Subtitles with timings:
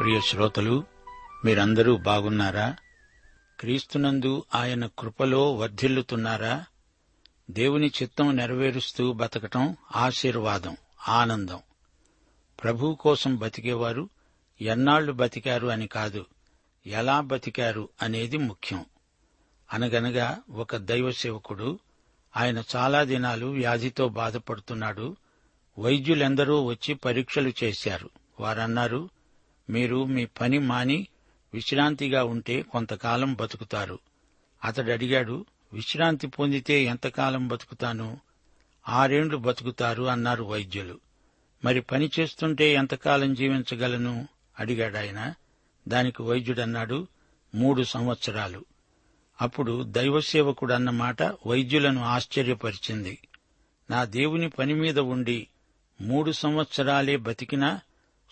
[0.00, 0.84] ప్రియ శ్రోతలు
[1.44, 2.76] మీరందరూ బాగున్నారా?
[3.60, 6.64] క్రీస్తునందు ఆయన కృపలో వర్ధిల్లుతున్నారా?
[7.50, 10.76] దేవుని చిత్తం నెరవేరుస్తూ బతకటం ఆశీర్వాదం
[11.08, 11.58] ఆనందం.
[12.62, 14.08] ప్రభు కోసం బతికేవారు
[14.60, 16.26] ఎన్నాళ్ళు బతికారు అని కాదు
[16.86, 18.84] ఎలా బతికారు అనేది ముఖ్యం.
[19.72, 21.78] అనగనగా ఒక దైవ సేవకుడు
[22.36, 25.16] ఆయన చాలా దినాలు వ్యాధితో బాధపడుతున్నాడు
[25.78, 28.10] వైద్యులెందరో వచ్చి పరీక్షలు చేశారు.
[28.40, 29.19] వారన్నారు
[29.70, 31.06] మీరు మీ పని మాని
[31.54, 33.98] విశ్రాంతిగా ఉంటే కొంతకాలం బతుకుతారు.
[34.64, 38.18] అతడు అడిగాడు విశ్రాంతి పొందితే ఎంతకాలం బతుకుతాను?
[38.88, 41.00] ఆరేండ్లు బతుకుతారు అన్నారు వైద్యులు.
[41.64, 44.28] మరి పని చేస్తుంటే ఎంతకాలం జీవించగలను?
[44.58, 45.34] అడిగాడాయన
[45.88, 47.06] దానికి వైద్యుడన్నాడు
[47.54, 48.64] మూడు సంవత్సరాలు.
[49.40, 53.18] అప్పుడు దైవసేవకుడు అన్న మాట వైద్యులను ఆశ్చర్యపరిచింది.
[53.90, 55.48] నా దేవుని పని మీద ఉండి
[56.00, 57.80] మూడు సంవత్సరాలే బతికినా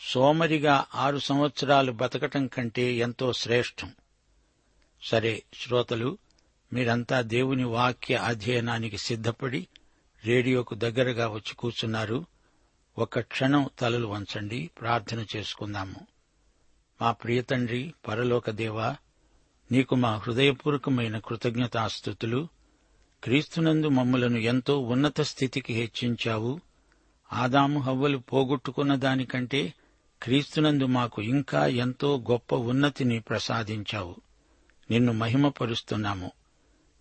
[0.01, 3.93] సోమరిగా ఆరు సంవత్సరాలు బతకటం కంటే ఎంతో శ్రేష్టం.
[5.03, 6.19] సరే శ్రోతలు
[6.73, 9.67] మీరంతా దేవుని వాక్య అధ్యయనానికి సిద్ధపడి
[10.25, 12.25] రేడియోకు దగ్గరగా వచ్చి కూర్చున్నారు.
[12.99, 16.07] ఒక క్షణం తలలు వంచండి ప్రార్థన చేసుకుందాము.
[17.03, 18.97] మా ప్రియతండ్రి పరలోక దేవా
[19.73, 22.49] నీకు మా హృదయపూర్వకమైన కృతజ్ఞతాస్థుతులు
[23.25, 26.61] క్రీస్తునందు మమ్ములను ఎంతో ఉన్నత స్థితికి హెచ్చించావు.
[27.33, 29.75] ఆదాము హవ్వలు పోగొట్టుకున్న దానికంటే
[30.23, 34.17] క్రీస్తునందు మాకు ఇంకా ఎంతో గొప్ప ఉన్నతిని ప్రసాదించావు.
[34.91, 36.31] నిన్ను మహిమపరుస్తున్నాము.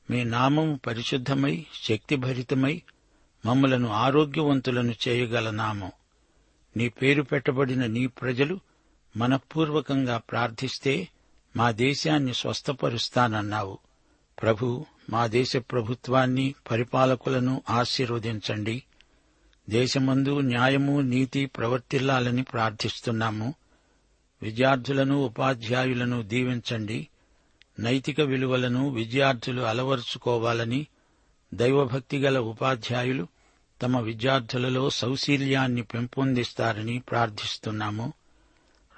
[0.09, 2.81] మీ నామము పరిశుద్ధమై శక్తిభరితమై
[3.45, 5.91] మమ్మలను ఆరోగ్యవంతులను చేయగల నామం.
[6.77, 8.59] నీ పేరు పెట్టబడిన నీ ప్రజలు
[9.17, 11.07] మనపూర్వకంగా ప్రార్థిస్తే
[11.57, 13.77] మా దేశాన్ని స్వస్థపరుస్తానన్నావు.
[14.41, 18.83] ప్రభు మా దేశ ప్రభుత్వాన్ని పరిపాలకులను ఆశీర్వదించండి.
[19.69, 23.53] దేశమందు న్యాయము నీతి ప్రవర్తిల్లాలని ప్రార్థిస్తున్నాము.
[24.41, 27.07] విద్యార్థులను ఉపాధ్యాయులను దీవించండి.
[27.79, 30.87] నైతిక విలువలను విద్యార్థులు అలవరుచుకోవాలని
[31.53, 33.27] దైవభక్తి గల ఉపాధ్యాయులు
[33.81, 38.13] తమ విద్యార్థులలో సౌశీల్యాన్ని పెంపొందిస్తారని ప్రార్థిస్తున్నాము.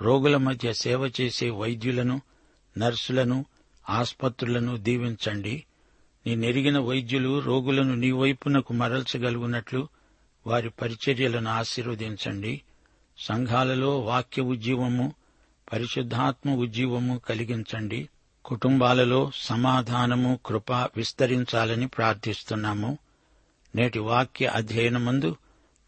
[0.01, 2.22] రోగుల మధ్య సేవ చేసే వైద్యులను
[2.78, 3.46] నర్సులను
[3.90, 5.63] ఆసుపత్రులను దీవించండి.
[6.28, 9.88] నీ నెరిగిన వైద్యులు రోగులను నీ వైపునకు మరల్చగలుగునట్లు
[10.47, 12.62] వారి పరిచర్యలను ఆశీర్వదించండి.
[13.18, 15.13] సంఘాలలో వాక్య ఉజ్జీవము
[15.74, 18.09] పరిశుద్ధాత్మ ఉజ్జీవము కలిగించండి.
[18.45, 22.97] కుటుంబాలలో సమాధానము కృప విస్తరించాలని ప్రార్థిస్తున్నాము.
[23.75, 25.36] నేటి వాక్య అధ్యయనమందు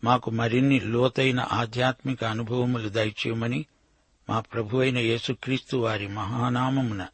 [0.04, 3.66] మాకు మరిన్ని లోతైన ఆధ్యాత్మిక అనుభవములు దయచేయమని
[4.30, 7.08] మా ప్రభువైన యేసుక్రీస్తు వారి మహానామమున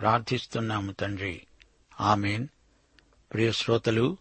[0.00, 1.42] ప్రార్థిస్తున్నాము తండ్రి.
[2.00, 2.46] ఆమెన్.
[3.32, 4.16] ప్రియ శ్రోతలు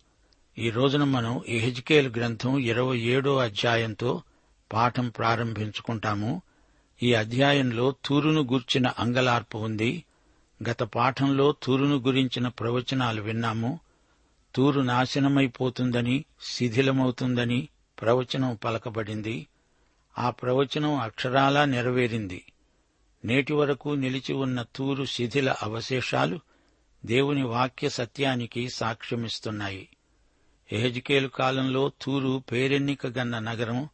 [0.62, 4.22] ఈ రోజున మనం ఎహెజ్కేల్ గ్రంథం ఇరవై ఏడో అధ్యాయంతో
[4.74, 6.42] పాఠం ప్రారంభించుకుంటాము.
[7.04, 10.04] ఈ అధ్యాయంలో తూరును గూర్చిన అంగలార్పు ఉంది.
[10.70, 13.80] గత పాఠంలో తూరును గురించిన ప్రవచనాలు విన్నాము.
[14.56, 17.68] తూరు నాశనమైపోతుందని శిథిలమవుతుందని
[18.02, 19.48] ప్రవచనం పలకబడింది.
[20.18, 22.44] ఆ ప్రవచనం అక్షరాలా నెరవేరింది.
[23.26, 26.40] నేటి వరకు నిలిచి ఉన్న తూరు శిథిల అవశేషాలు
[27.06, 29.88] దేవుని వాక్య సత్యానికి సాక్ష్యమిస్తున్నాయి.
[30.72, 33.90] ఎహెజ్కేలు కాలంలో తూరు పేరెన్నికగన్న నగరం.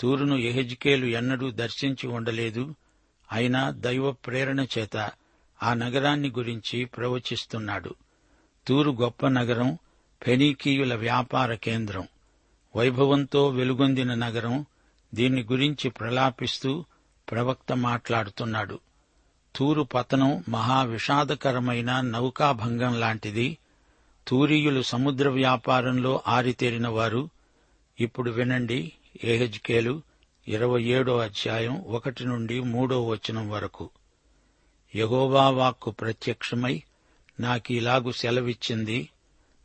[0.00, 2.74] తూరును ఎహెజ్కేలు ఎన్నడూ దర్శించి ఉండలేదు.
[3.32, 5.10] అయినా దైవ ప్రేరణ చేత
[5.62, 7.94] ఆ నగరాన్ని గురించి ప్రవచిస్తున్నాడు.
[8.66, 9.78] తూరు గొప్ప నగరం
[10.22, 12.08] ఫెనీకీయుల వ్యాపార కేంద్రం.
[12.76, 14.66] వైభవంతో వెలుగొందిన నగరం
[15.14, 16.84] దీన్ని గురించి ప్రలాపిస్తూ
[17.30, 18.78] ప్రవక్త మాట్లాడుతున్నాడు.
[19.56, 23.58] తూరు పతనం మహా విషాదకరమైన నౌకాభంగం లాంటిది.
[24.28, 27.28] తూరీయులు సముద్ర వ్యాపారంలో ఆరితేరిన వారు
[28.00, 28.92] ఇప్పుడు వినండి
[29.24, 30.02] ఏహెజ్కేలు
[30.48, 33.90] ఇరవై ఏడో అధ్యాయం ఒకటి నుండి మూడో వచనం వరకు.
[34.96, 36.82] యహోవా వాక్కు ప్రత్యక్షమై
[37.40, 39.08] నాకీలాగు సెలవిచ్చింది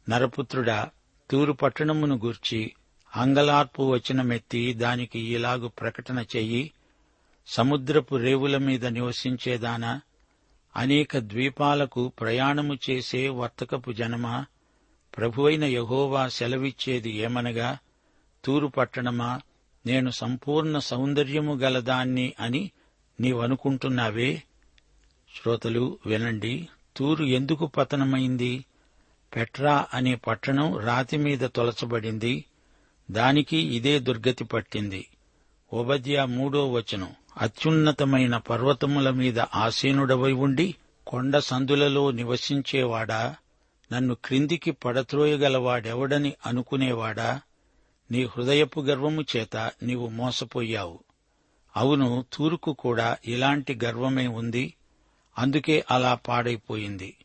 [0.09, 0.89] నరపుత్రుడా
[1.31, 2.73] తూరు పట్టణమును గూర్చి
[3.15, 6.71] అంగలార్పు వచనమెత్తి దానికి ఇలాగు ప్రకటన చెయ్యి
[7.47, 10.01] సముద్రపు రేవుల మీద నివసించేదానా?
[10.77, 14.45] అనేక ద్వీపాలకు ప్రయాణము చేసే వర్తకపు జనమా?
[15.17, 17.77] ప్రభువైన యహోవా సెలవిచ్చేది ఏమనగా
[18.45, 19.41] తూరు పట్టణమా?
[19.85, 22.71] నేను సంపూర్ణ సౌందర్యము గలదాన్ని అని
[23.21, 24.43] నీవనుకుంటున్నావే?
[25.35, 26.67] శ్రోతలు వినండి.
[26.97, 28.65] తూరు ఎందుకు పతనమైంది?
[29.35, 32.45] పెట్రా అనే పట్టణం రాతి మీద తొలచబడింది.
[33.11, 35.07] దానికి ఇదే దుర్గతి పట్టింది.
[35.73, 37.09] ఓబద్య మూడో వచనం.
[37.37, 40.75] అత్యున్నతమైన పర్వతముల మీద ఆసీనుడవై ఉండి
[41.07, 43.35] కొండ సందులలో నివసించేవాడా?
[43.93, 47.41] నన్ను క్రిందికి పడత్రోయగలవాడెవడని అనుకునేవాడా?
[48.11, 50.99] నీ హృదయపు గర్వము చేత నీవు మోసపోయావు.
[51.77, 54.73] అవును తూరుకు కూడా ఇలాంటి గర్వమే ఉంది.
[55.37, 57.17] అందుకే అలా పాడైపోయింది.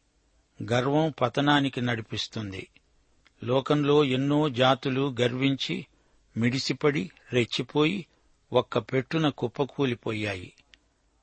[0.73, 2.69] గర్వం పతనానికి నడిపిస్తుంది.
[3.45, 5.87] లోకంలో ఎన్నో జాతులు గర్వించి
[6.37, 8.07] మిడిసిపడి రెచ్చిపోయి
[8.53, 10.53] ఒక్క పెట్టున కుప్పకూలిపోయాయి.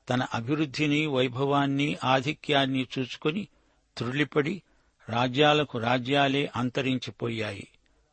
[0.08, 3.48] తన అభివృద్ధిని వైభవాన్ని ఆధిక్యాన్ని చూచుకుని
[3.96, 4.62] త్రుళ్ళిపడి
[5.08, 7.68] రాజ్యాలకు రాజ్యాలే అంతరించిపోయాయి.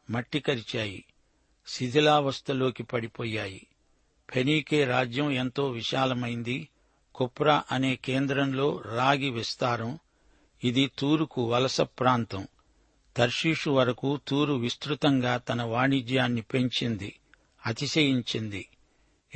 [0.09, 1.05] మట్టి కరిచాయి.
[1.67, 3.67] శిథిలావస్థలోకి పడిపోయాయి.
[4.29, 6.69] ఫెనీకే రాజ్యం ఎంతో విశాలమైంది.
[7.15, 9.99] కుప్రా అనే కేంద్రంలో రాగి విస్తారం.
[10.63, 12.47] ఇది తూరుకు వలస ప్రాంతం.
[13.17, 17.19] తర్షీషు వరకు తూరు విస్తృతంగా తన వాణిజ్యాన్ని పెంచింది
[17.65, 18.67] అతిశయించింది.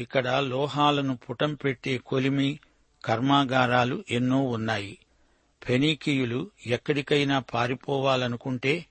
[0.01, 2.59] ఇక్కడ లోహాలను పుటం పెట్టే కొలిమి
[3.06, 4.98] కర్మాగారాలు ఎన్నో ఉన్నాయి.
[5.63, 8.86] ఫెనీకీయులు ఎక్కడికైనా పారిపోవాలనుకుంటే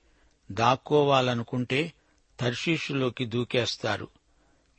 [0.51, 1.93] దాక్కోవాలనుకుంటే
[2.39, 4.07] తర్షీషులోకి దూకేస్తారు.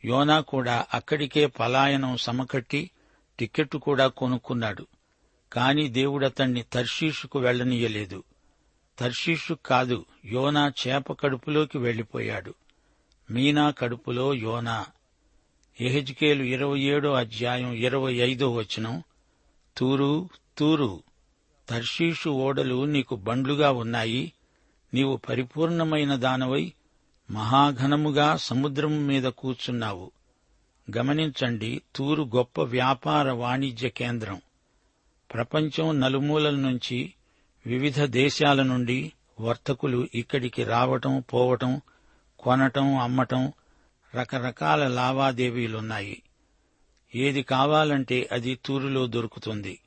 [0.04, 2.90] యోనా కూడా అక్కడికే పలాయనం సమకట్టి
[3.38, 4.86] టిక్కెట్టు కూడా కొనుక్కున్నాడు.
[5.52, 8.24] కాని దేవుడతణ్ణి తర్షీషుకు వెళ్ళనీయలేదు
[8.98, 12.54] తర్షీషు కాదు యోనా చేప కడుపులోకి వెళ్ళిపోయాడు
[13.30, 14.86] మీనా కడుపులో యోనా.
[15.80, 19.02] ఎహెజ్కేలు ఇరవై ఏడో అధ్యాయం ఇరవై ఐదో వచనం
[19.76, 20.28] తూరు
[20.58, 21.02] తూరు
[21.68, 24.32] తర్షీషు ఓడలు నీకు బండ్లుగా ఉన్నాయి
[24.94, 26.72] నీవు పరిపూర్ణమైన దానవై
[27.30, 30.10] మహాఘనముగా సముద్రము మీద కూర్చున్నావు.
[30.96, 34.40] గమనించండి తూరు గొప్ప వ్యాపార వాణిజ్య కేంద్రం.
[35.34, 37.12] ప్రపంచం నలుమూలల నుంచి
[37.66, 41.80] వివిధ దేశాల నుండి వర్తకులు ఇక్కడికి రావటం పోవటం
[42.38, 43.52] కొనటం అమ్మటం
[44.14, 46.22] రకరకాల లావాదేవీలున్నాయి.
[47.14, 49.78] ఏది కావాలంటే అది తూరులో దొరుకుతుంది.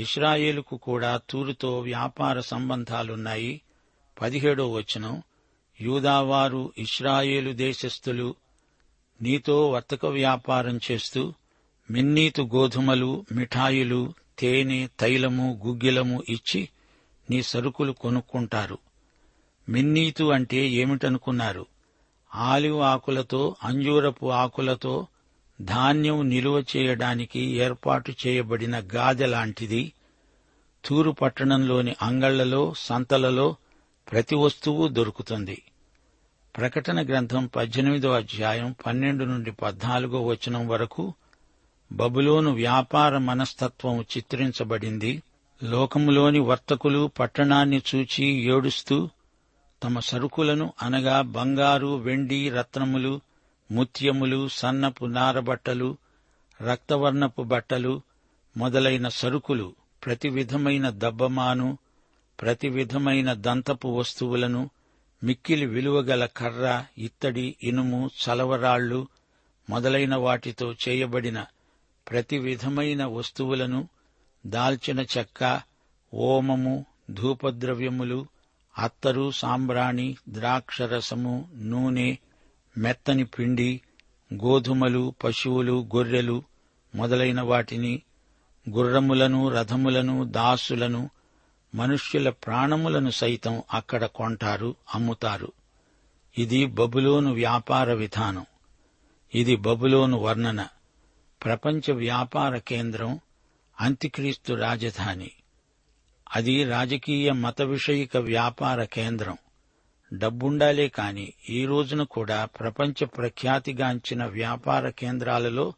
[0.00, 3.60] ఇస్రాయేలుకు కూడా తూరుతో వ్యాపార సంబంధాలున్నాయి.
[4.22, 5.22] పదిహేడో వచనం.
[5.80, 8.34] యూదావారు ఇస్రాయేలు దేశస్థులు.
[9.22, 11.34] నీతో వర్తక వ్యాపారం చేస్తూ
[11.90, 16.68] మిన్నీతు గోధుమలు మిఠాయిలు తేనె తైలము గుగ్గిలము ఇచ్చి
[17.30, 18.78] నీ సరుకులు కొనుక్కుంటారు.
[19.68, 21.66] మిన్నీతు అంటే ఏమిటనుకున్నారు?
[22.34, 25.06] ఆలివ్ ఆకులతో అంజూరపు ఆకులతో
[25.60, 29.92] ధాన్యం నిలువ చేయడానికి ఏర్పాటు చేయబడిన గాదె లాంటిది.
[30.84, 33.56] తూరు పట్టణంలోని అంగళ్ళలో సంతలలో
[34.12, 35.62] ప్రతి వస్తువు దొరుకుతుంది.
[36.56, 41.14] ప్రకటన గ్రంథం పద్దెనిమిదో అధ్యాయం పన్నెండు నుండి పద్నాలుగో వచనం వరకు
[41.92, 45.22] బబులోను వ్యాపార మనస్తత్వం చిత్రించబడింది.
[45.62, 49.10] లోకములోని వర్తకులు పట్టణాన్ని చూచి ఏడుస్తూ
[49.84, 53.14] తమ సరుకులను అనగా బంగారు వెండి రత్నములు
[53.70, 55.88] ముత్యములు సన్నపు నారబట్టలు
[56.60, 57.94] రక్తవర్ణపు బట్టలు
[58.56, 59.66] మొదలైన సరుకులు
[60.02, 61.68] ప్రతి విధమైన దబ్బమాను
[62.38, 64.62] ప్రతి విధమైన దంతపు వస్తువులను
[65.22, 66.64] మిక్కిలి విలువగల కర్ర
[66.98, 69.00] ఇత్తడి ఇనుము చలవరాళ్ళు
[69.68, 71.38] మొదలైన వాటితో చేయబడిన
[72.06, 73.80] ప్రతి విధమైన వస్తువులను
[74.44, 75.42] దాల్చిన చెక్క
[76.12, 76.74] ఓమము
[77.10, 78.18] ధూపద్రవ్యములు
[78.78, 82.16] అత్తరు సాంబ్రాణి ద్రాక్షరసము నూనె
[82.78, 83.80] మెత్తని పిండి
[84.34, 86.42] గోధుమలు పశువులు గొర్రెలు
[86.94, 88.02] మొదలైన వాటిని
[88.70, 91.10] గుర్రములను రథములను దాసులను
[91.74, 95.52] మనుష్యుల ప్రాణములను సైతం అక్కడ కొంటారు అమ్ముతారు.
[96.38, 98.46] ఇది బబులోను వ్యాపార విధానం.
[99.34, 100.68] ఇది బబులోను వర్ణన.
[101.44, 103.20] ప్రపంచ వ్యాపార కేంద్రం
[103.80, 105.30] అంత్యక్రీస్తు రాజధాని.
[106.32, 109.36] అది రాజకీయ మత విషయిక వ్యాపార కేంద్రం.
[110.12, 115.72] డబ్బుండాలే కాని ఈ రోజున కూడా ప్రపంచ ప్రఖ్యాతిగాంచిన వ్యాపార కేంద్రాలలో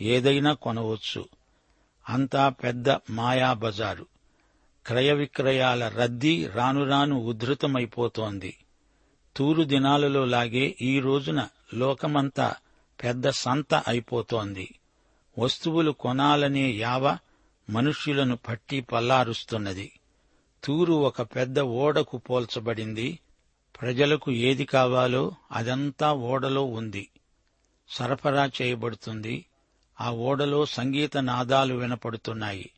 [0.00, 1.28] ఏదైనా కొనవచ్చు.
[2.08, 4.06] అంతా పెద్ద మాయా బజారు.
[4.86, 8.56] క్రయ విక్రయాల రద్దీ రాను రాను ఉధృతమైపోతోంది.
[9.36, 12.54] తూరు దినాలలో లాగే ఈ రోజున లోకమంతా
[13.04, 14.74] పెద్ద సంత అయిపోతోంది.
[15.38, 17.18] వస్తువులు కొనాలనే యావ
[17.70, 20.00] మనుష్యులను పట్టి పల్లారుస్తున్నది.
[20.64, 23.18] తూరు ఒక పెద్ద ఓడకు పోల్చబడింది.
[23.82, 27.08] ప్రజలకు ఏది కావాలో అదంతా ఓడలో ఉంది.
[27.88, 29.44] సరఫరా చేయబడుతుంది.
[30.00, 32.70] ఆ ఓడలో సంగీత నాదాలు వినపడుతున్నాయి.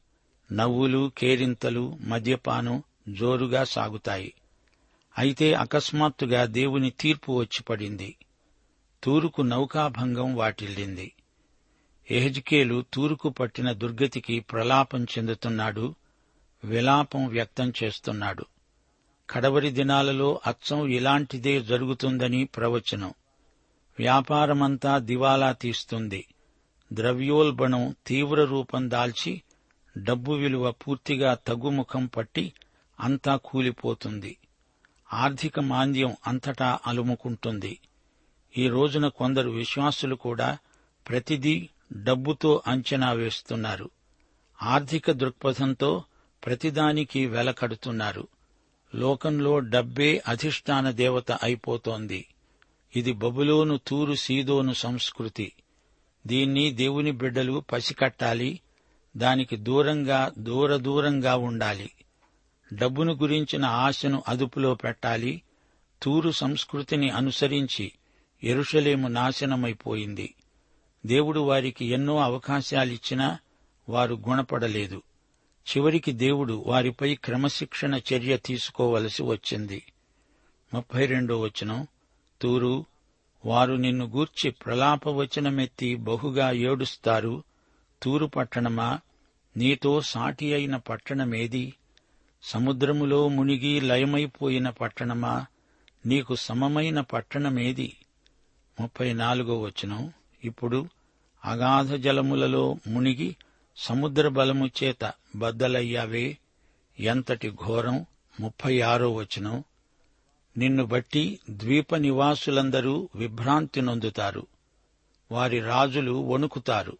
[0.52, 4.34] నవ్వులు కేరింతలు మద్యపానం జోరుగా సాగుతాయి.
[5.18, 8.16] అయితే అకస్మాత్తుగా దేవుని తీర్పు వచ్చి పడింది.
[9.04, 11.12] తూరుకు నౌకాభంగం వాటిల్లింది.
[12.10, 15.94] ఎహెజ్కేలు తూరుకు పట్టిన దుర్గతికి ప్రలాపం చెందుతున్నాడు
[16.64, 18.46] విలాపం వ్యక్తం చేస్తున్నాడు.
[19.30, 23.14] కడవరి దినాలలో అచ్చం ఇలాంటిదే జరుగుతుందని ప్రవచనం.
[23.98, 26.26] వ్యాపారమంతా దివాలా తీస్తుంది.
[26.92, 29.42] ద్రవ్యోల్బణం తీవ్ర రూపం దాల్చి
[29.98, 32.52] డబ్బు విలువ పూర్తిగా తగ్గుముఖం పట్టి
[33.00, 34.36] అంతా కూలిపోతుంది.
[35.12, 37.78] ఆర్థిక మాంద్యం అంతటా అలుముకుంటుంది.
[38.58, 40.58] ఈ రోజున కొందరు విశ్వాసులు కూడా
[41.08, 43.90] ప్రతిదీ డబ్బుతో అంచనా వేస్తున్నారు.
[44.62, 46.04] ఆర్థిక దృక్పథంతో
[46.46, 48.28] ప్రతిదానికి వెలకడుతున్నారు
[48.94, 52.26] లోకంలో డబ్బే అధిష్టాన దేవత అయిపోతోంది.
[52.96, 55.52] ఇది బబులోను తూరు సీదోను సంస్కృతి.
[56.26, 58.60] దీన్ని దేవుని బిడ్డలు పసికట్టాలి.
[59.16, 61.90] దానికి దూరంగా దూర దూరంగా ఉండాలి.
[62.72, 65.42] డబ్బును గురించిన ఆశను అదుపులో పెట్టాలి.
[66.02, 67.92] తూరు సంస్కృతిని అనుసరించి
[68.44, 70.34] ఎరుషలేము నాశనమైపోయింది.
[71.06, 73.38] దేవుడు వారికి ఎన్నో అవకాశాలిచ్చినా
[73.88, 75.02] వారు గుణపడలేదు.
[75.70, 79.92] చివరికి దేవుడు వారిపై క్రమశిక్షణ చర్య తీసుకోవలసి వచ్చింది.
[80.74, 81.86] ముప్పై రెండో వచనం
[82.40, 82.84] తూరు
[83.46, 87.44] వారు నిన్ను గూర్చి ప్రలాపవచనమెత్తి బహుగా ఏడుస్తారు.
[88.02, 88.98] తూరు పట్టణమా?
[89.56, 91.74] నీతో సాటి అయిన పట్టణమేది?
[92.42, 95.46] సముద్రములో మునిగి లయమైపోయిన పట్టణమా?
[96.06, 97.96] నీకు సమమైన పట్టణమేది?
[98.80, 100.12] ముప్పై నాలుగో వచనం
[100.44, 100.88] ఇప్పుడు
[101.44, 103.36] అగాధ జలములలో మునిగి
[103.76, 106.38] సముద్ర బలము చేత బద్దలయ్యావే
[107.00, 108.06] ఎంతటి ఘోరం?
[108.40, 109.64] ముప్పై ఆరో వచనం.
[110.56, 114.46] నిన్ను బట్టి ద్వీప నివాసులందరూ విభ్రాంతి నొందుతారు.
[115.32, 116.98] వారి రాజులు వణుకుతారు.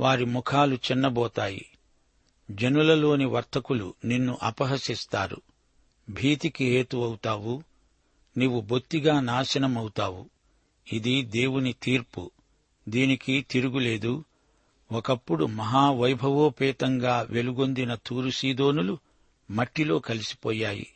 [0.00, 1.66] వారి ముఖాలు చిన్నబోతాయి.
[2.50, 5.40] జనులలోని వర్తకులు నిన్ను అపహసిస్తారు.
[6.10, 7.62] భీతికి హేతువవుతావు.
[8.36, 10.30] నీవు బొత్తిగా నాశనమవుతావు.
[10.92, 12.30] ఇది దేవుని తీర్పు.
[12.88, 14.24] దీనికి తిరుగులేదు.
[14.92, 18.98] ఒకప్పుడు మహావైభవోపేతంగా వెలుగొందిన తూరుసీదోనులు
[19.50, 20.86] మట్టిలో కలిసిపోయాయి.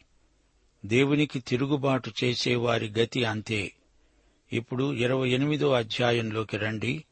[0.86, 3.72] దేవునికి తిరుగుబాటు చేసేవారి గతి అంతే.
[4.52, 7.04] ఇప్పుడు ఇరవై ఎనిమిదో అధ్యాయంలోకి రండి.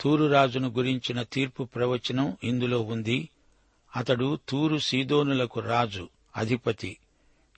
[0.00, 3.28] తూరు రాజును గురించిన తీర్పు ప్రవచనం ఇందులో ఉంది.
[3.96, 6.96] అతడు తూరు సీదోనులకు రాజు అధిపతి.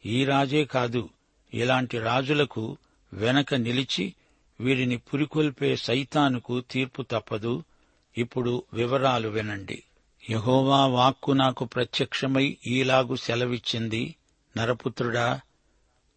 [0.06, 1.09] ఈ రాజే కాదు
[1.54, 2.76] ఇలాంటి రాజులకు
[3.12, 4.14] వెనక నిలిచి
[4.61, 7.64] వీరిని పురికొల్పే సైతానుకు తీర్పు తప్పదు.
[8.18, 9.82] ఇప్పుడు వివరాలు వినండి.
[10.30, 14.16] యహోవా వాక్కు నాకు ప్రత్యక్షమై ఈలాగు సెలవిచ్చింది.
[14.56, 15.40] నరపుత్రుడా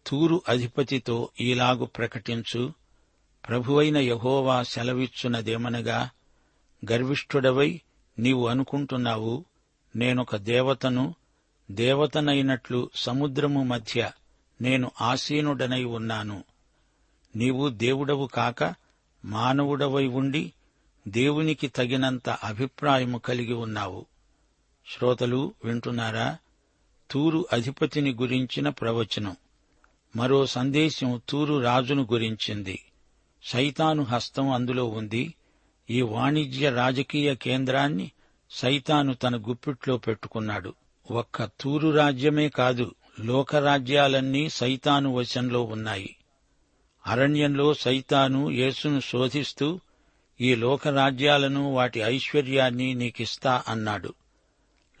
[0.06, 2.72] తూరు అధిపతితో ఈలాగు ప్రకటించు.
[3.48, 6.10] ప్రభువైన యహోవా సెలవిచ్చునదేమనగా
[6.92, 7.80] గర్విష్ఠుడవై
[8.18, 9.44] నీవు అనుకుంటున్నావు.
[9.96, 11.14] నేనొక దేవతను
[11.70, 14.10] దేవతనైనట్లు సముద్రము మధ్య
[14.60, 16.44] నేను ఆసీనుడనై ఉన్నాను.
[17.38, 18.74] నీవు దేవుడవు కాక
[19.24, 20.52] మానవుడవై ఉండి
[21.08, 24.06] దేవునికి తగినంత అభిప్రాయము కలిగి ఉన్నావు.
[24.94, 26.38] శ్రోతలు వింటున్నారా?
[27.10, 29.36] తూరు అధిపతిని గురించిన ప్రవచనం.
[30.16, 32.84] మరో సందేశం తూరు రాజును గురించింది.
[33.44, 35.34] సైతాను హస్తం అందులో ఉంది.
[35.90, 38.12] ఈ వాణిజ్య రాజకీయ కేంద్రాన్ని
[38.50, 40.74] సైతాను తన గుప్పిట్లో పెట్టుకున్నాడు.
[41.10, 46.16] ఒక్క తూరు రాజ్యమే కాదు లోకరాజ్యాలన్నీ సైతాను వశంలో ఉన్నాయి.
[47.08, 49.80] అరణ్యంలో సైతాను యేసును శోధిస్తూ
[50.40, 54.14] ఈ లోకరాజ్యాలను వాటి ఐశ్వర్యాన్ని నీకిస్తా అన్నాడు.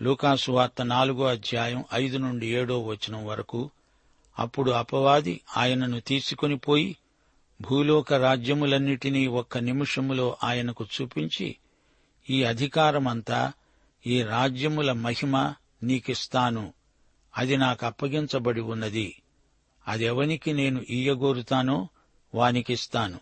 [0.02, 3.70] లూకాసు వార్త నాలుగో అధ్యాయం ఐదు నుండి ఏడో వచనం వరకు
[4.38, 6.96] అప్పుడు అపవాది ఆయనను తీసుకుని పోయి
[7.60, 11.56] భూలోక రాజ్యములన్నిటినీ ఒక్క నిమిషములో ఆయనకు చూపించి
[12.30, 13.52] ఈ అధికారమంతా
[14.06, 16.72] ఈ రాజ్యముల మహిమ నీకిస్తాను.
[17.36, 19.22] అది నాకు అప్పగించబడి ఉన్నది.
[19.88, 21.88] అదెవనికి నేను ఈయగోరుతానో
[22.34, 23.20] వానికిస్తాను.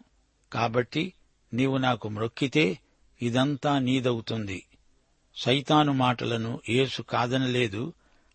[0.52, 1.12] కాబట్టి
[1.52, 2.78] నీవు నాకు మ్రొక్కితే
[3.22, 4.66] ఇదంతా నీదవుతుంది.
[5.36, 7.92] సైతాను మాటలను యేసు కాదనలేదు.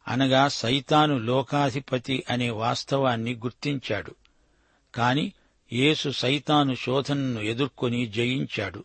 [0.07, 4.15] అనగా సైతాను లోకాధిపతి అనే వాస్తవాన్ని గుర్తించాడు.
[4.95, 5.33] కాని
[5.73, 8.83] యేసు సైతాను శోధనను ఎదుర్కొని జయించాడు.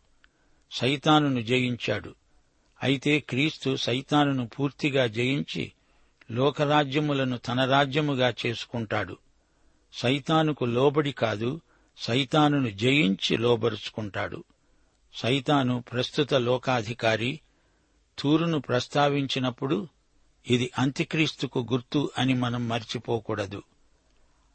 [0.72, 2.14] సైతానును జయించాడు.
[2.82, 5.72] అయితే క్రీస్తు సైతానును పూర్తిగా జయించి
[6.30, 9.16] లోకరాజ్యములను తన రాజ్యముగా చేసుకుంటాడు.
[9.92, 11.60] సైతానుకు లోబడి కాదు
[11.98, 14.44] సైతానును జయించి లోబరుచుకుంటాడు.
[15.14, 17.40] సైతాను ప్రస్తుత లోకాధికారి
[18.18, 19.88] తూరును ప్రస్తావించినప్పుడు
[20.50, 23.62] ఇది అంత్యక్రీస్తుకు గుర్తు అని మనం మర్చిపోకూడదు.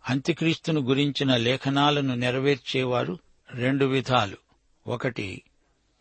[0.10, 3.20] అంత్యక్రీస్తును గురించిన లేఖనాలను నెరవేర్చేవారు
[3.52, 4.38] రెండు విధాలు.
[4.88, 5.44] ఒకటి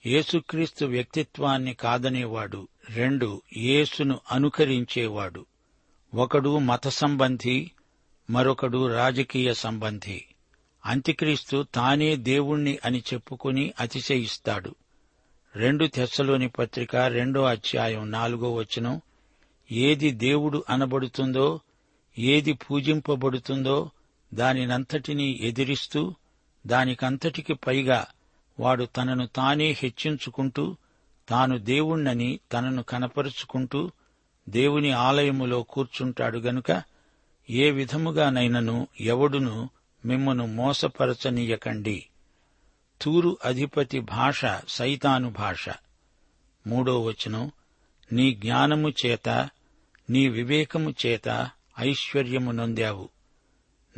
[0.07, 2.69] యేసుక్రీస్తు వ్యక్తిత్వాన్ని కాదనేవాడు.
[2.91, 5.47] రెండు యేసును అనుకరించేవాడు.
[6.15, 7.71] ఒకడు మత సంబంధి
[8.31, 10.30] మరొకడు రాజకీయ సంబంధి.
[10.87, 14.75] అంత్యక్రీస్తు తానే దేవుణ్ణి అని చెప్పుకుని అతిశయిస్తాడు.
[15.57, 19.01] రెండు తెస్సలోని పత్రిక రెండో అధ్యాయం నాలుగో వచనం
[19.73, 21.61] ఏది దేవుడు అనబడుతుందో
[22.19, 23.91] ఏది పూజింపబడుతుందో
[24.35, 26.15] దానినంతటినీ ఎదిరిస్తూ
[26.67, 28.07] దానికంతటికి పైగా
[28.61, 30.77] వాడు తనను తానే హెచ్చించుకుంటూ
[31.29, 33.91] తాను దేవుణ్ణని తనను కనపరుచుకుంటూ
[34.49, 36.83] దేవుని ఆలయములో కూర్చుంటాడు గనుక
[37.51, 39.69] ఏ విధముగానైనను ఎవడును
[40.05, 42.07] మిమ్మను మోసపరచనీయకండి.
[43.03, 45.69] తూరు అధిపతి భాష సైతాను భాష.
[46.67, 47.51] మూడో వచనం
[48.13, 49.49] నీ జ్ఞానము చేత
[50.11, 53.09] నీ వివేకము చేత ఐశ్వర్యము నొందావు.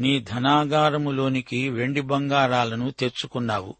[0.00, 3.74] నీ ధనాగారములోనికి వెండి బంగారాలను తెచ్చుకున్నావు.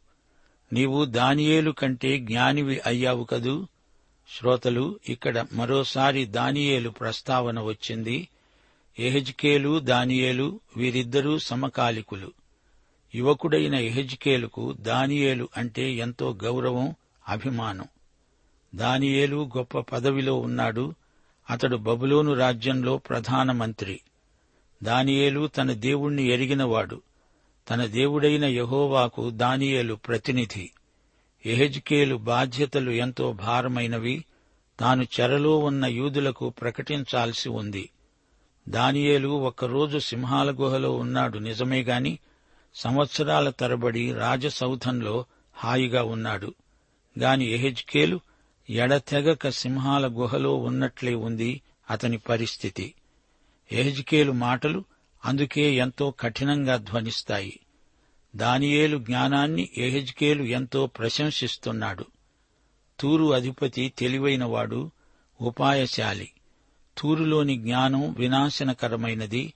[0.73, 3.67] నీవు దానియేలు కంటే జ్ఞానివి అయ్యావు కదూ?
[4.39, 8.29] శ్రోతలు ఇక్కడ మరోసారి దానియేలు ప్రస్తావన వచ్చింది.
[8.99, 12.33] ఎహెజ్కేలు దానియేలు వీరిద్దరూ సమకాలికులు.
[13.15, 16.95] యువకుడైన ఎహెజ్కేలుకు దానియేలు అంటే ఎంతో గౌరవం
[17.29, 17.85] అభిమానం.
[18.75, 20.95] దానియేలు గొప్ప పదవిలో ఉన్నాడు.
[21.51, 24.01] అతడు బబులోను రాజ్యంలో ప్రధానమంత్రి
[24.83, 27.03] దానియేలు తన దేవుణ్ణి ఎరిగినవాడు.
[27.71, 30.71] తన దేవుడైన యహోవాకు దానియేలు ప్రతినిధి.
[31.47, 34.25] ఎహెజ్కేలు బాధ్యతలు ఎంతో భారమైనవి.
[34.81, 37.91] తాను చెరలో ఉన్న యూదులకు ప్రకటించాల్సి ఉంది.
[38.69, 42.19] దానియేలు ఒక్కరోజు సింహాల గుహలో ఉన్నాడు నిజమే గాని
[42.75, 46.55] సంవత్సరాల తరబడి రాజసౌధంలో హాయిగా ఉన్నాడు.
[47.19, 48.21] గాని ఎహెజ్కేలు
[48.71, 52.95] ఎడతెగక సింహాల గుహలో ఉన్నట్లే ఉంది అతని పరిస్థితి.
[53.73, 54.85] ఎహెజ్కేలు మాటలు
[55.25, 57.61] అందుకే ఎంతో కఠినంగా ధ్వనిస్తాయి.
[58.37, 62.05] దానియేలు జ్ఞానాన్ని ఎహెజ్కేలు ఎంతో ప్రశంసిస్తున్నాడు.
[63.01, 64.91] తూరు అధిపతి తెలివైనవాడు
[65.41, 66.31] ఉపాయశాలి.
[66.99, 69.55] తూరులోని జ్ఞానం వినాశనకరమైనది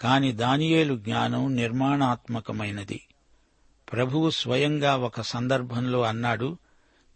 [0.00, 3.00] కాని దానియేలు జ్ఞానం నిర్మాణాత్మకమైనది.
[3.92, 6.58] ప్రభువు స్వయంగా ఒక సందర్భంలో అన్నాడు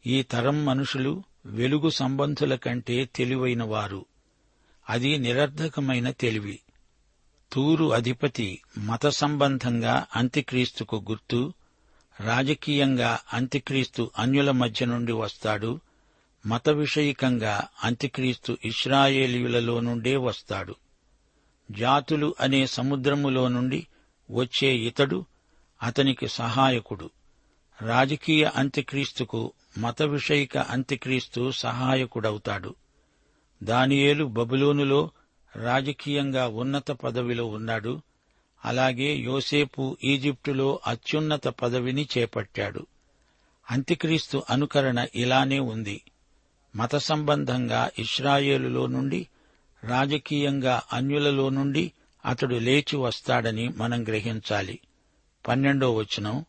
[0.06, 4.04] ఈ తరం మనుషులు వెలుగు సంబంధుల కంటే తెలివైనవారు.
[4.88, 6.60] అది నిరర్ధకమైన తెలివి.
[7.52, 11.52] తూరు అధిపతి మత సంబంధంగా అంత్యక్రీస్తుకు గుర్తు
[12.20, 15.80] రాజకీయంగా అంత్యక్రీస్తు అన్యుల మధ్య నుండి వస్తాడు
[16.46, 20.74] మత విషయికంగా అంత్యక్రీస్తు ఇస్రాయేలీయులలో నుండే వస్తాడు.
[21.70, 23.86] జాతులు అనే సముద్రములో నుండి
[24.30, 25.24] వచ్చే ఇతడు
[25.82, 27.10] అతనికి సహాయకుడు.
[27.82, 32.74] రాజకీయ అంత్యక్రీస్తుకు మత విషయిక అంత్యక్రీస్తు సహాయకుడవుతాడు.
[33.62, 35.10] దానియేలు బబులోనులో
[35.56, 38.00] రాజకీయంగా ఉన్నత పదవిలో ఉన్నాడు.
[38.64, 42.86] అలాగే యోసేపు ఈజిప్టులో అత్యున్నత పదవిని చేపట్టాడు.
[43.70, 46.02] అంత్యక్రీస్తు అనుకరణ ఇలానే ఉంది.
[46.76, 49.28] మత సంబంధంగా ఇస్రాయేలులో నుండి
[49.84, 51.92] రాజకీయంగా అన్యులలో నుండి
[52.26, 54.78] అతడు లేచి వస్తాడని మనం గ్రహించాలి.
[55.48, 56.44] పన్నెండో వచనం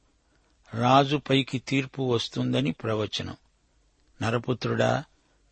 [0.74, 3.36] రాజు పైకి తీర్పు వస్తుందని ప్రవచనం.
[4.22, 5.04] నరపుత్రుడా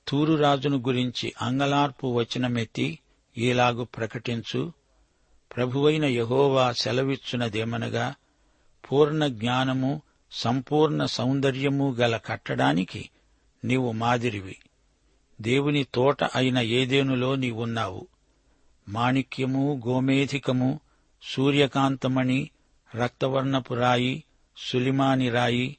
[0.07, 2.99] తూరు రాజును గురించి అంగలార్పు వచనమెత్తి
[3.38, 4.73] ఈలాగు ప్రకటించు.
[5.55, 8.15] ప్రభువైన యహోవా సెలవిచ్చునదేమనగా
[8.91, 13.10] పూర్ణ జ్ఞానము సంపూర్ణ సౌందర్యము గల కట్టడానికి
[13.63, 14.58] నీవు మాదిరివి.
[15.41, 18.08] దేవుని తోట అయిన ఏదేనులో నీవున్నావు.
[18.89, 20.80] మాణిక్యము గోమేధికము
[21.24, 22.50] సూర్యకాంతమణి
[22.95, 24.24] రక్తవర్ణపు రాయి
[24.58, 25.78] సులిమాని రాయి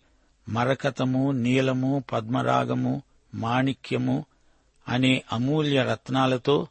[0.48, 3.02] మరకతము నీలము పద్మరాగము
[3.34, 4.24] మాణిక్యము
[4.88, 6.66] అనే అమూల్య రత్నాలతో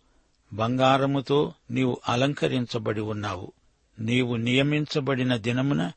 [0.53, 3.51] బంగారముతో నీవు అలంకరించబడి ఉన్నావు.
[3.99, 5.91] నీవు నియమించబడిన దినమున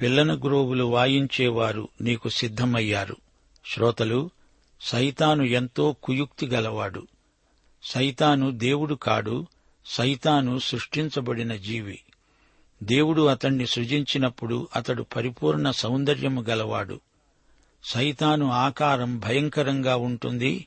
[0.00, 3.16] పిల్లన గ్రోవులు వాయించేవారు నీకు సిద్ధమయ్యారు.
[3.66, 4.30] శ్రోతలు
[4.80, 7.06] సైతాను ఎంతో కుయుక్తి గలవాడు.
[7.82, 9.46] సైతాను దేవుడు కాడు
[9.86, 12.00] సైతాను సృష్టించబడిన జీవి.
[12.82, 17.00] దేవుడు అతణ్ణి సృజించినప్పుడు అతడు పరిపూర్ణ సౌందర్యము గలవాడు.
[17.84, 20.66] సైతాను ఆకారం భయంకరంగా ఉంటుంది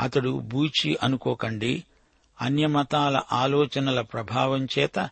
[0.00, 1.84] అతడు బూచి అనుకోకండి.
[2.40, 5.10] అన్యమతాల ఆలోచనల ప్రభావం చేత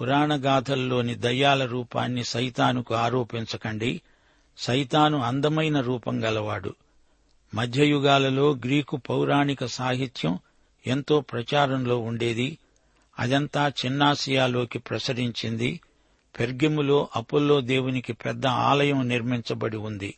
[0.00, 4.00] పురాణగాథల్లోని దయ్యాల రూపాన్ని సైతానుకు ఆరోపించకండి.
[4.58, 6.74] సైతాను అందమైన రూపం గలవాడు.
[7.54, 10.38] మధ్యయుగాలలో గ్రీకు పౌరాణిక సాహిత్యం
[10.86, 12.58] ఎంతో ప్రచారంలో ఉండేది.
[13.18, 15.80] అదంతా చిన్నాసియాలోకి ప్రసరించింది.
[16.40, 20.14] పెర్గెములో అపోల్లో దేవునికి పెద్ద ఆలయం నిర్మించబడి ఉంది.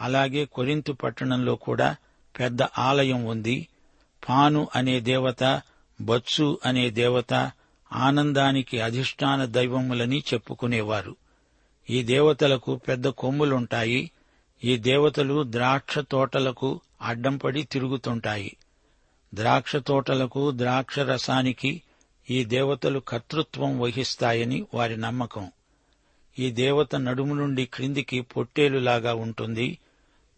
[0.00, 1.96] అలాగే కొరింతు పట్టణంలో కూడా
[2.40, 3.68] పెద్ద ఆలయం ఉంది.
[4.28, 5.62] పాను అనే దేవత
[6.00, 7.50] బత్సు అనే దేవత
[7.92, 11.16] ఆనందానికి అధిష్టాన దైవములని చెప్పుకునేవారు.
[11.90, 14.10] ఈ దేవతలకు పెద్ద కొమ్ములుంటాయి.
[14.64, 18.56] ఈ దేవతలు ద్రాక్ష తోటలకు అడ్డంపడి తిరుగుతుంటాయి.
[19.34, 21.82] ద్రాక్ష తోటలకు ద్రాక్ష రసానికి
[22.30, 25.50] ఈ దేవతలు కర్తృత్వం వహిస్తాయని వారి నమ్మకం.
[26.38, 29.78] ఈ దేవత నడుము నుండి క్రిందికి పొట్టేలులాగా ఉంటుంది.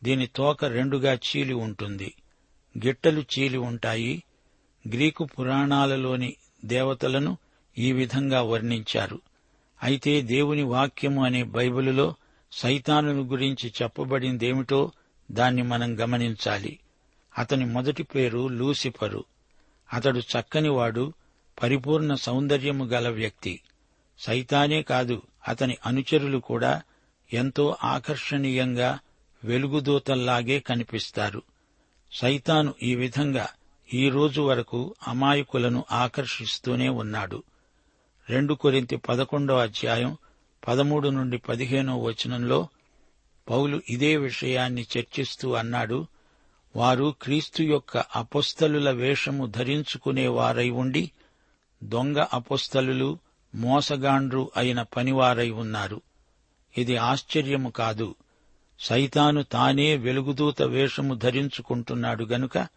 [0.04, 2.14] దీని తోక రెండుగా చీలి ఉంటుంది.
[2.78, 4.22] గిట్టలు చీలి ఉంటాయి.
[4.88, 7.38] గ్రీకు పురాణాలలోని దేవతలను
[7.78, 9.20] ఈ విధంగా వర్ణించారు.
[9.82, 12.14] అయితే దేవుని వాక్యము అనే బైబిలులో
[12.56, 14.92] సైతానును గురించి చెప్పబడిందేమిటో
[15.30, 16.78] దాన్ని మనం గమనించాలి.
[17.38, 19.24] అతని మొదటి పేరు లూసిఫరు.
[19.92, 21.12] అతడు చక్కనివాడు
[21.62, 23.60] పరిపూర్ణ సౌందర్యము గల వ్యక్తి.
[24.18, 26.82] సైతానే కాదు అతని అనుచరులు కూడా
[27.32, 28.98] ఎంతో ఆకర్షణీయంగా
[29.44, 31.42] వెలుగుదూతల్లాగే కనిపిస్తారు.
[32.12, 33.48] సైతాను ఈ విధంగా
[33.94, 37.42] ఈ రోజు వరకు అమాయకులను ఆకర్షిస్తూనే ఉన్నాడు.
[38.30, 40.16] రెండు కొరింతి పదకొండో అధ్యాయం
[40.66, 42.68] పదమూడు నుండి పదిహేనో వచనంలో
[43.50, 46.06] పౌలు ఇదే విషయాన్ని చర్చిస్తూ అన్నాడు
[46.76, 51.10] వారు క్రీస్తు యొక్క అపొస్తలుల వేషము ధరించుకునేవారై ఉండి
[51.84, 53.18] దొంగ అపొస్తలులు
[53.54, 56.00] మోసగాండ్రు అయిన పనివారై ఉన్నారు.
[56.78, 58.14] ఇది ఆశ్చర్యము కాదు.
[58.80, 62.68] సైతాను తానే వెలుగుదూత వేషము ధరించుకుంటున్నాడు గనుక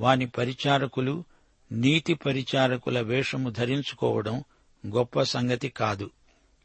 [0.00, 1.24] వాని పరిచారకులు
[1.72, 4.44] నీతి పరిచారకుల వేషము ధరించుకోవడం
[4.86, 6.10] గొప్ప సంగతి కాదు.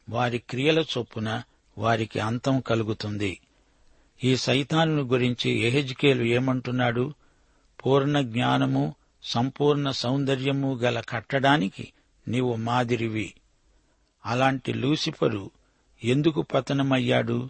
[0.08, 1.42] వారి క్రియల చొప్పున
[1.78, 3.40] వారికి అంతం కలుగుతుంది.
[4.24, 7.14] ఈ సైతాను గురించి ఎహెజ్కేలు ఏమంటున్నాడు?
[7.86, 11.92] పూర్ణ జ్ఞానము సంపూర్ణ సౌందర్యము గల కట్టడానికి
[12.28, 13.34] నీవు మాదిరివి.
[14.26, 15.50] అలాంటి లూసిఫరు
[16.04, 17.48] ఎందుకు పతనమయ్యాడు?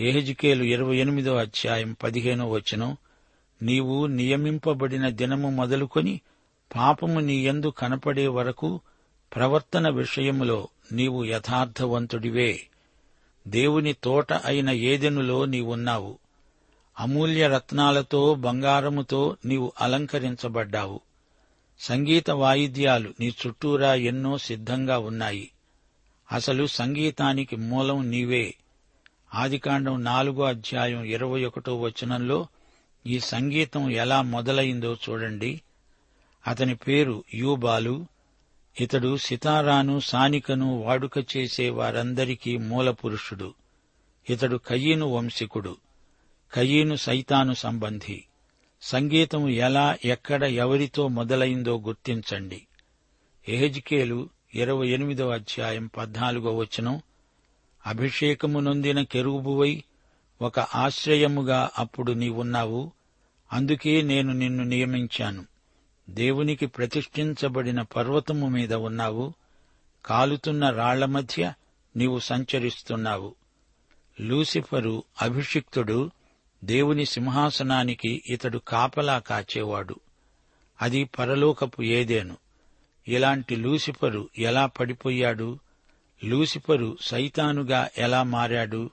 [0.00, 2.96] ఎహెజ్కేలు ఇరవై ఎనిమిదో అధ్యాయం పదిహేనో వచనం
[3.62, 6.20] నీవు నియమింపబడిన దినము మొదలుకొని
[6.76, 8.80] పాపము నీ యందు కనపడే వరకు
[9.36, 12.66] ప్రవర్తన విషయములో నీవు యథార్థవంతుడివే.
[13.48, 16.18] దేవుని తోట అయిన ఏదెనులో నీవున్నావు.
[17.00, 21.00] అమూల్య రత్నాలతో బంగారముతో నీవు అలంకరించబడ్డావు.
[21.80, 25.50] సంగీత వాయిద్యాలు నీ చుట్టూరా ఎన్నో సిద్ధంగా ఉన్నాయి.
[26.32, 28.54] అసలు సంగీతానికి మూలం నీవే.
[29.34, 32.46] ఆదికాండం నాలుగో అధ్యాయం ఇరవై ఒకటో వచనంలో
[33.06, 35.60] ఈ సంగీతం ఎలా మొదలైందో చూడండి.
[36.46, 38.06] అతని పేరు యూబాలు.
[38.80, 43.54] ఇతడు సితారాను సానికను వాడుక చేసే వారందరికీ మూలపురుషుడు.
[44.30, 45.76] ఇతడు కయ్యను వంశికుడు.
[46.54, 48.24] కయ్యను సైతాను సంబంధి.
[48.82, 52.62] సంగీతం ఎలా ఎక్కడ ఎవరితో మొదలైందో గుర్తించండి.
[53.48, 57.00] ఎహెజ్కేలు ఇరవై ఎనిమిదో అధ్యాయం పద్నాలుగో వచనం.
[57.86, 59.84] అభిషేకము నొందిన కెరుగుబువై
[60.42, 62.92] ఒక ఆశ్రయముగా అప్పుడు నీవున్నావు.
[63.52, 65.51] అందుకే నేను నిన్ను నియమించాను.
[66.12, 69.32] దేవునికి ప్రతిష్ఠించబడిన పర్వతము మీద ఉన్నావు.
[70.06, 71.52] కాలుతున్న రాళ్ళ మధ్య
[71.96, 73.34] నీవు సంచరిస్తున్నావు.
[74.20, 76.10] లూసిఫరు అభిషిక్తుడు
[76.64, 79.96] దేవుని సింహాసనానికి ఇతడు కాపలా కాచేవాడు.
[80.82, 82.36] అది పరలోకపు ఏదేను.
[83.08, 85.58] ఇలాంటి లూసిఫరు ఎలా పడిపోయాడు?
[86.24, 88.90] లూసిఫరు సైతానుగా ఎలా మారాడు?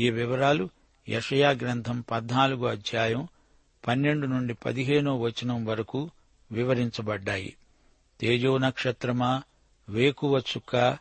[0.00, 0.68] ఈ వివరాలు
[1.08, 3.28] యషయా గ్రంథం పద్నాలుగో అధ్యాయం
[3.86, 6.10] పన్నెండు నుండి పదిహేనో వచనం వరకు
[6.52, 7.56] వివరించబడ్డాయి.
[8.20, 9.42] తేజో నక్షత్రమా
[9.88, 10.98] వేకువ చుక్క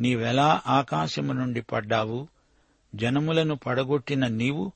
[0.00, 2.28] నీవెలా ఆకాశము నుండి పడ్డావు?
[2.94, 4.72] జనములను పడగొట్టిన నీవు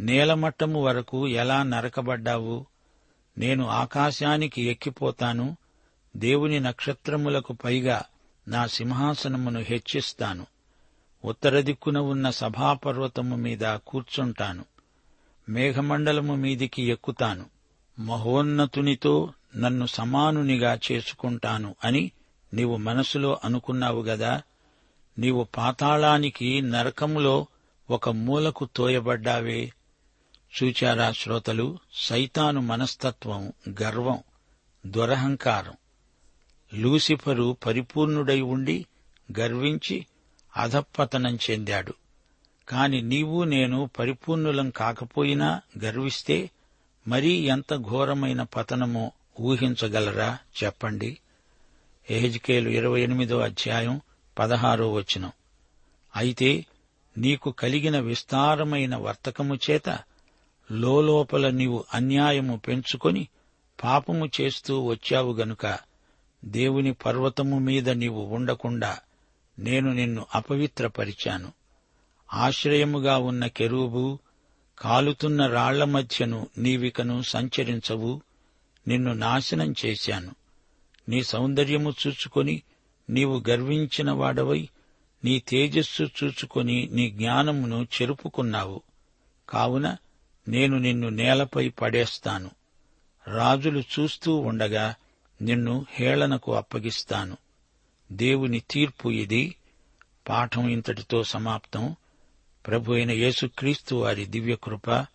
[0.00, 2.66] నేలమట్టము వరకు ఎలా నరకబడ్డావు?
[3.38, 5.56] నేను ఆకాశానికి ఎక్కిపోతాను
[6.16, 8.02] దేవుని నక్షత్రములకు పైగా
[8.48, 10.46] నా సింహాసనమును హెచ్చిస్తాను.
[11.24, 14.64] ఉత్తర దిక్కున ఉన్న సభాపర్వతము మీద కూర్చుంటాను.
[15.48, 17.46] మేఘమండలము మీదికి ఎక్కుతాను.
[17.98, 22.10] మహోన్నతునితో నన్ను సమానునిగా చేసుకుంటాను అని
[22.54, 24.42] నీవు మనసులో అనుకున్నావు గదా
[25.18, 27.46] నీవు పాతాళానికి నరకములో
[27.90, 29.72] ఒక మూలకు తోయబడ్డావే.
[30.62, 34.18] చూచారా శ్రోతలు సైతాను మనస్తత్వం గర్వం
[34.86, 35.72] దురహంకారం.
[36.80, 38.86] లూసిఫరు పరిపూర్ణుడై ఉండి
[39.38, 40.06] గర్వించి
[40.56, 41.94] అధపతనం చెందాడు.
[42.68, 46.50] కాని నీవు నేను పరిపూర్ణులం కాకపోయినా గర్విస్తే
[47.08, 50.38] మరీ ఎంత ఘోరమైన పతనమో ఊహించగలరా?
[50.64, 51.18] చెప్పండి.
[52.10, 54.00] ఎహెజ్కేలు ఇరవై ఎనిమిదో అధ్యాయం
[54.38, 55.32] పదహారో వచనం.
[56.16, 56.66] అయితే
[57.18, 59.98] నీకు కలిగిన విస్తారమైన వర్తకము చేత
[60.72, 63.28] లోలోపల నీవు అన్యాయము పెంచుకొని
[63.84, 65.78] పాపము చేస్తూ వచ్చావు గనుక
[66.44, 68.98] దేవుని పర్వతము మీద నీవు ఉండకుండా
[69.58, 71.52] నేను నిన్ను అపవిత్రపరిచాను.
[72.32, 74.18] ఆశ్రయముగా ఉన్న కెరూబు
[74.78, 78.22] కాలుతున్న రాళ్ళ మధ్యను నీవికను సంచరించవు.
[78.88, 80.34] నిన్ను నాశనం చేశాను.
[81.08, 82.62] నీ సౌందర్యము చూచుకొని
[83.10, 84.68] నీవు గర్వించిన వాడవై
[85.24, 88.82] నీ తేజస్సు చూచుకొని నీ జ్ఞానమును చెరుపుకున్నావు.
[89.48, 89.96] కావున
[90.48, 92.50] నేను నిన్ను నేలపై పడేస్తాను.
[93.28, 94.94] రాజులు చూస్తూ ఉండగా
[95.42, 97.36] నిన్ను హేళనకు అప్పగిస్తాను.
[98.12, 99.54] దేవుని తీర్పు ఇది.
[100.28, 101.96] పాఠం ఇంతటితో సమాప్తం.
[102.66, 105.06] ప్రభు అయిన యేసుక్రీస్తు వారి దివ్యకృప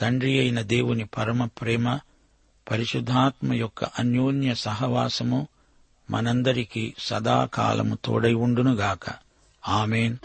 [0.00, 1.98] తండ్రి అయిన దేవుని పరమ ప్రేమ
[2.70, 5.48] పరిశుద్ధాత్మ యొక్క అన్యోన్య సహవాసము
[6.10, 9.10] మనందరికీ సదాకాలము తోడై ఉండునుగాక.
[9.68, 10.16] ఆమెన్.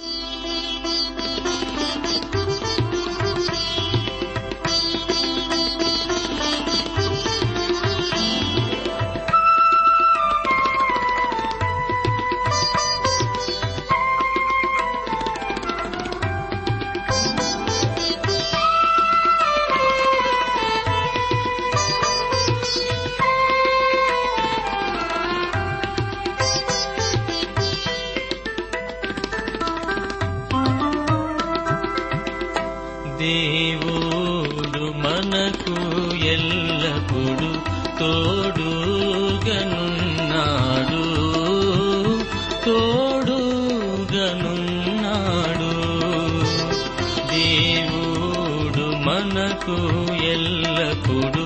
[50.24, 51.46] ಎಲ್ಲ ಕೊಡು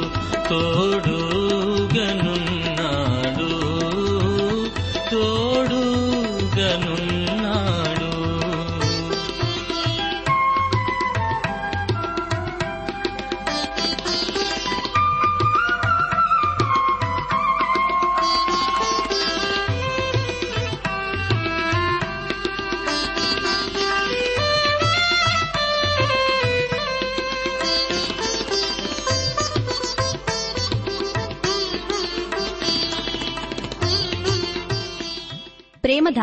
[0.50, 1.11] ತೋಡು.